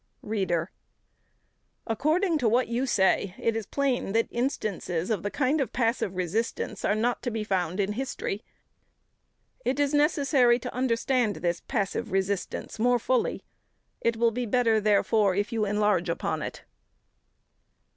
[0.23, 0.71] READER:
[1.85, 6.15] According to what you say, it is plain that instances of the kind of passive
[6.15, 8.43] resistance are not to be found in history.
[9.63, 13.43] It is necessary to understand this passive resistance more fully.
[13.99, 16.63] It will be better, therefore, if you enlarge upon it.